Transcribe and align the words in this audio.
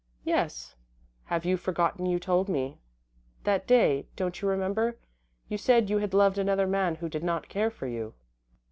"Yes. 0.23 0.73
Have 1.25 1.45
you 1.45 1.57
forgotten 1.57 2.07
you 2.07 2.17
told 2.17 2.49
me? 2.49 2.79
That 3.43 3.67
day, 3.67 4.07
don't 4.15 4.41
you 4.41 4.47
remember, 4.47 4.97
you 5.47 5.59
said 5.59 5.91
you 5.91 5.99
had 5.99 6.15
loved 6.15 6.39
another 6.39 6.65
man 6.65 6.95
who 6.95 7.07
did 7.07 7.23
not 7.23 7.49
care 7.49 7.69
for 7.69 7.85
you?" 7.85 8.15